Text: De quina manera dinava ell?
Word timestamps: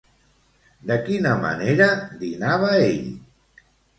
De 0.91 0.95
quina 1.09 1.33
manera 1.43 1.89
dinava 2.23 2.71
ell? 2.89 3.07